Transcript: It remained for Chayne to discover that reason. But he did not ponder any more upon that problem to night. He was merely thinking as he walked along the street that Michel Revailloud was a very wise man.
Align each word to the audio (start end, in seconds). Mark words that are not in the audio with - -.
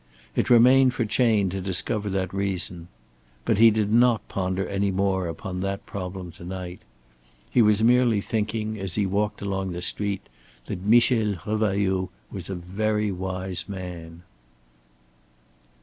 It 0.35 0.49
remained 0.49 0.95
for 0.95 1.05
Chayne 1.05 1.51
to 1.51 1.61
discover 1.61 2.09
that 2.09 2.33
reason. 2.33 2.87
But 3.45 3.59
he 3.59 3.69
did 3.69 3.93
not 3.93 4.27
ponder 4.29 4.67
any 4.67 4.89
more 4.89 5.27
upon 5.27 5.59
that 5.59 5.85
problem 5.85 6.31
to 6.31 6.43
night. 6.43 6.79
He 7.51 7.61
was 7.61 7.83
merely 7.83 8.19
thinking 8.19 8.79
as 8.79 8.95
he 8.95 9.05
walked 9.05 9.43
along 9.43 9.73
the 9.73 9.81
street 9.83 10.23
that 10.65 10.81
Michel 10.81 11.35
Revailloud 11.45 12.09
was 12.31 12.49
a 12.49 12.55
very 12.55 13.11
wise 13.11 13.69
man. 13.69 14.23